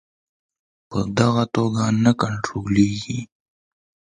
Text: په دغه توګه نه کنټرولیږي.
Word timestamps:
په 0.89 0.99
دغه 1.17 1.43
توګه 1.55 1.83
نه 2.03 2.11
کنټرولیږي. 2.21 3.19